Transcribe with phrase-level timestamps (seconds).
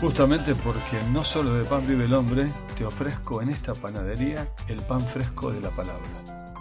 [0.00, 4.78] Justamente porque no solo de pan vive el hombre, te ofrezco en esta panadería el
[4.78, 6.54] pan fresco de la palabra.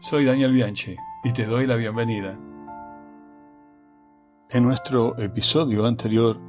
[0.00, 2.38] Soy Daniel Bianchi y te doy la bienvenida.
[4.48, 6.40] En nuestro episodio anterior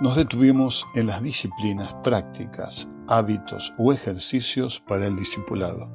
[0.00, 5.90] nos detuvimos en las disciplinas prácticas, hábitos o ejercicios para el discipulado.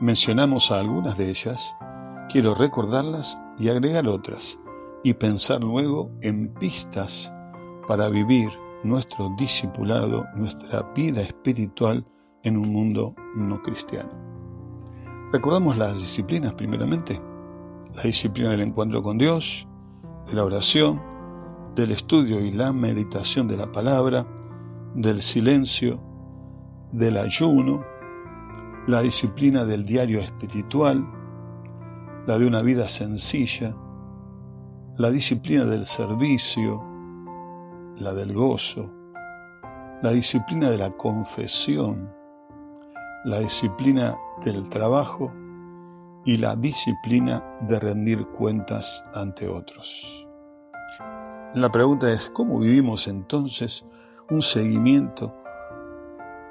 [0.00, 1.76] Mencionamos a algunas de ellas,
[2.30, 4.58] quiero recordarlas y agregar otras,
[5.04, 7.30] y pensar luego en pistas
[7.86, 8.48] para vivir
[8.82, 12.06] nuestro discipulado, nuestra vida espiritual
[12.44, 14.10] en un mundo no cristiano.
[15.32, 17.20] Recordamos las disciplinas primeramente,
[17.92, 19.68] la disciplina del encuentro con Dios,
[20.26, 21.02] de la oración,
[21.78, 24.26] del estudio y la meditación de la palabra,
[24.96, 26.00] del silencio,
[26.90, 27.84] del ayuno,
[28.88, 31.06] la disciplina del diario espiritual,
[32.26, 33.76] la de una vida sencilla,
[34.96, 36.84] la disciplina del servicio,
[37.98, 38.92] la del gozo,
[40.02, 42.12] la disciplina de la confesión,
[43.24, 45.32] la disciplina del trabajo
[46.24, 50.27] y la disciplina de rendir cuentas ante otros.
[51.54, 53.82] La pregunta es, ¿cómo vivimos entonces
[54.28, 55.34] un seguimiento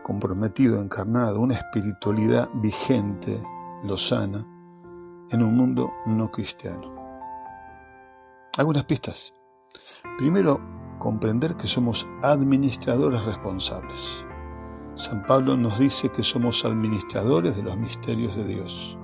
[0.04, 3.40] comprometido, encarnado, una espiritualidad vigente,
[3.84, 4.44] lozana,
[5.30, 6.96] en un mundo no cristiano?
[8.58, 9.36] Algunas pistas.
[10.18, 10.60] Primero,
[10.98, 14.26] comprender que somos administradores responsables.
[14.96, 18.98] San Pablo nos dice que somos administradores de los misterios de Dios.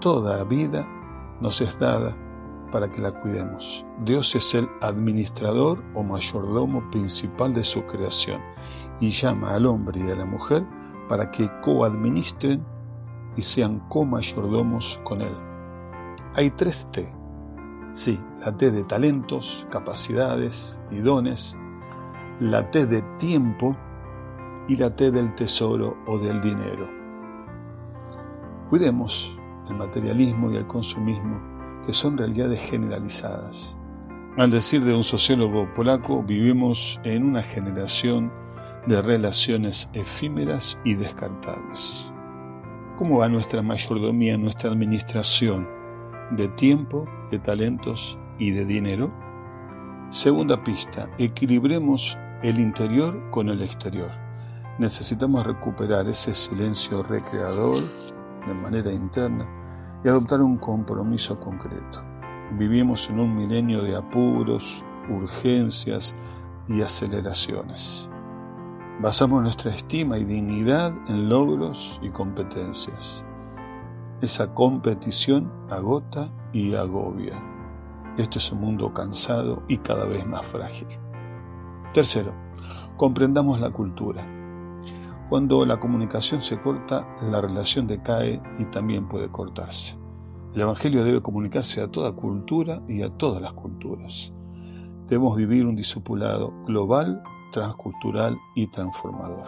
[0.00, 0.86] Toda vida
[1.40, 2.16] nos es dada
[2.70, 3.84] para que la cuidemos.
[4.04, 8.40] Dios es el administrador o mayordomo principal de su creación
[9.00, 10.66] y llama al hombre y a la mujer
[11.08, 12.64] para que coadministren
[13.36, 15.36] y sean comayordomos con él.
[16.34, 17.20] Hay tres T
[17.92, 21.58] Sí, la T de talentos, capacidades y dones,
[22.38, 23.76] la T de tiempo
[24.68, 26.88] y la T del tesoro o del dinero.
[28.68, 29.36] Cuidemos
[29.68, 31.40] el materialismo y el consumismo,
[31.90, 33.76] que son realidades generalizadas.
[34.36, 38.32] Al decir de un sociólogo polaco, vivimos en una generación
[38.86, 42.12] de relaciones efímeras y descartables.
[42.96, 45.68] ¿Cómo va nuestra mayordomía, nuestra administración
[46.30, 49.12] de tiempo de talentos y de dinero.
[50.10, 54.12] Segunda pista, equilibremos el interior con el exterior.
[54.78, 57.82] Necesitamos recuperar ese silencio recreador
[58.46, 59.59] de manera interna
[60.04, 62.04] y adoptar un compromiso concreto.
[62.58, 66.14] Vivimos en un milenio de apuros, urgencias
[66.68, 68.08] y aceleraciones.
[69.00, 73.24] Basamos nuestra estima y dignidad en logros y competencias.
[74.20, 77.40] Esa competición agota y agobia.
[78.18, 80.88] Este es un mundo cansado y cada vez más frágil.
[81.94, 82.34] Tercero,
[82.96, 84.39] comprendamos la cultura.
[85.30, 89.96] Cuando la comunicación se corta, la relación decae y también puede cortarse.
[90.56, 94.32] El Evangelio debe comunicarse a toda cultura y a todas las culturas.
[95.06, 99.46] Debemos vivir un discipulado global, transcultural y transformador.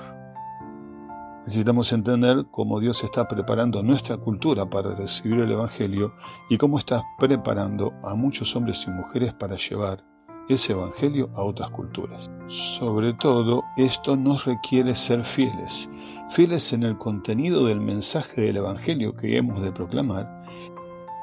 [1.40, 6.14] Necesitamos entender cómo Dios está preparando nuestra cultura para recibir el Evangelio
[6.48, 10.11] y cómo está preparando a muchos hombres y mujeres para llevar
[10.48, 12.30] ese Evangelio a otras culturas.
[12.46, 15.88] Sobre todo, esto nos requiere ser fieles,
[16.30, 20.42] fieles en el contenido del mensaje del Evangelio que hemos de proclamar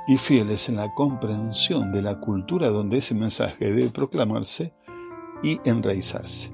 [0.08, 4.74] y fieles en la comprensión de la cultura donde ese mensaje debe proclamarse
[5.44, 6.52] y enraizarse.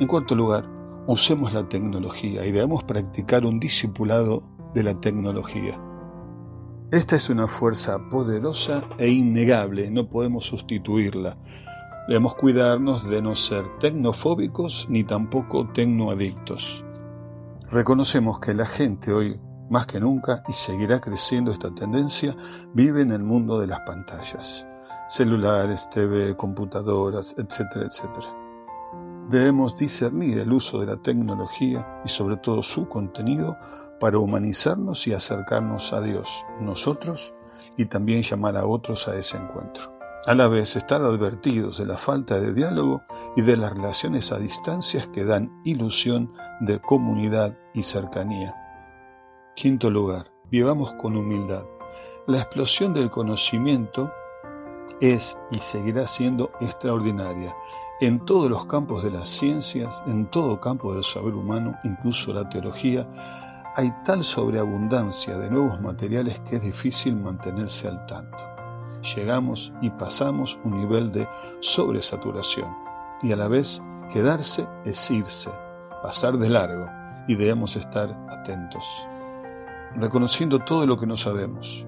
[0.00, 0.68] En cuarto lugar,
[1.06, 4.42] usemos la tecnología y debemos practicar un discipulado
[4.74, 5.80] de la tecnología.
[6.92, 11.36] Esta es una fuerza poderosa e innegable, no podemos sustituirla.
[12.06, 16.84] Debemos cuidarnos de no ser tecnofóbicos ni tampoco tecnoadictos.
[17.70, 19.40] Reconocemos que la gente hoy,
[19.70, 22.36] más que nunca, y seguirá creciendo esta tendencia,
[22.74, 24.66] vive en el mundo de las pantallas,
[25.08, 28.26] celulares, TV, computadoras, etcétera, etcétera.
[29.30, 33.56] Debemos discernir el uso de la tecnología y sobre todo su contenido
[33.98, 37.32] para humanizarnos y acercarnos a Dios, nosotros,
[37.78, 39.93] y también llamar a otros a ese encuentro.
[40.26, 43.02] A la vez, estar advertidos de la falta de diálogo
[43.36, 48.54] y de las relaciones a distancias que dan ilusión de comunidad y cercanía.
[49.54, 51.66] Quinto lugar, vivamos con humildad.
[52.26, 54.10] La explosión del conocimiento
[54.98, 57.54] es y seguirá siendo extraordinaria.
[58.00, 62.48] En todos los campos de las ciencias, en todo campo del saber humano, incluso la
[62.48, 63.06] teología,
[63.76, 68.53] hay tal sobreabundancia de nuevos materiales que es difícil mantenerse al tanto.
[69.14, 71.28] Llegamos y pasamos un nivel de
[71.60, 72.74] sobresaturación
[73.22, 75.50] y a la vez quedarse es irse,
[76.02, 76.86] pasar de largo
[77.28, 79.06] y debemos estar atentos,
[79.96, 81.86] reconociendo todo lo que no sabemos.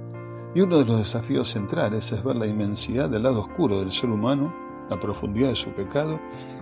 [0.55, 4.11] Y uno de los desafíos centrales es ver la inmensidad del lado oscuro del ser
[4.11, 4.55] humano,
[4.89, 6.21] la profundidad de su pecado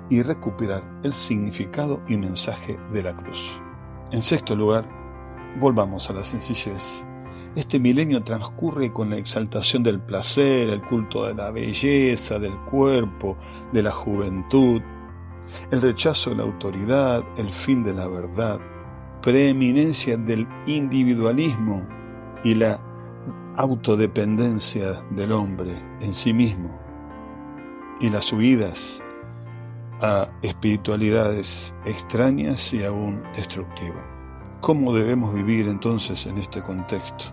[0.08, 3.60] y recuperar el significado y mensaje de la cruz.
[4.10, 4.88] En sexto lugar,
[5.60, 7.06] Volvamos a la sencillez.
[7.56, 13.36] Este milenio transcurre con la exaltación del placer, el culto de la belleza, del cuerpo,
[13.72, 14.82] de la juventud,
[15.70, 18.60] el rechazo de la autoridad, el fin de la verdad,
[19.22, 21.86] preeminencia del individualismo
[22.42, 22.80] y la
[23.56, 26.78] autodependencia del hombre en sí mismo,
[28.00, 29.02] y las huidas
[30.00, 34.13] a espiritualidades extrañas y aún destructivas.
[34.64, 37.26] ¿Cómo debemos vivir entonces en este contexto?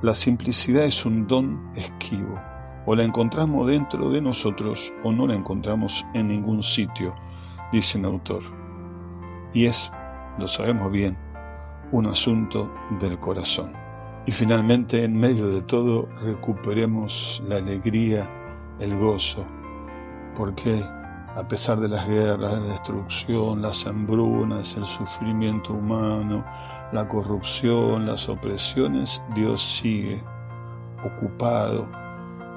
[0.00, 2.40] La simplicidad es un don esquivo.
[2.86, 7.16] O la encontramos dentro de nosotros o no la encontramos en ningún sitio,
[7.72, 8.44] dice un autor.
[9.54, 9.90] Y es,
[10.38, 11.18] lo sabemos bien,
[11.90, 13.72] un asunto del corazón.
[14.24, 18.30] Y finalmente, en medio de todo, recuperemos la alegría,
[18.78, 19.44] el gozo,
[20.36, 20.80] porque
[21.36, 26.42] a pesar de las guerras, la destrucción, las hambrunas, el sufrimiento humano,
[26.92, 30.24] la corrupción, las opresiones, Dios sigue
[31.04, 31.86] ocupado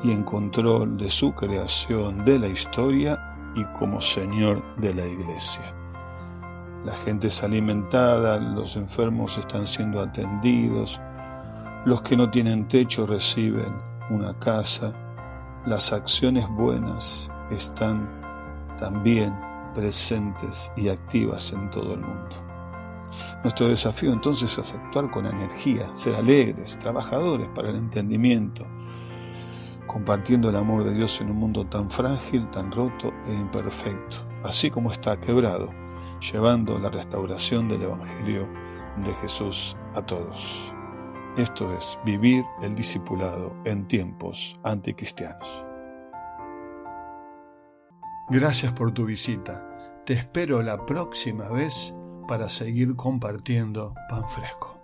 [0.02, 5.76] y en control de su creación, de la historia y como Señor de la iglesia.
[6.86, 11.02] La gente es alimentada, los enfermos están siendo atendidos,
[11.84, 13.76] los que no tienen techo reciben
[14.10, 14.94] una casa,
[15.66, 18.19] las acciones buenas están
[18.80, 19.34] también
[19.74, 22.36] presentes y activas en todo el mundo.
[23.44, 28.66] Nuestro desafío entonces es actuar con energía, ser alegres, trabajadores para el entendimiento,
[29.88, 34.70] compartiendo el amor de Dios en un mundo tan frágil, tan roto e imperfecto, así
[34.70, 35.72] como está quebrado,
[36.32, 38.48] llevando la restauración del Evangelio
[39.04, 40.74] de Jesús a todos.
[41.38, 45.69] Esto es vivir el discipulado en tiempos anticristianos.
[48.32, 49.66] Gracias por tu visita.
[50.06, 51.96] Te espero la próxima vez
[52.28, 54.79] para seguir compartiendo pan fresco.